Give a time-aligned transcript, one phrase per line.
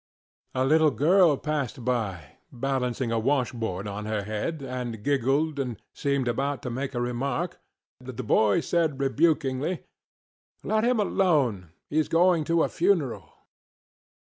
[0.55, 5.79] A little girl passed by, balancing a wash board on her head, and giggled, and
[5.93, 7.59] seemed about to make a remark,
[7.99, 9.83] but the boy said, rebukingly,
[10.65, 13.31] ŌĆ£Let him alone, heŌĆÖs going to a funeral.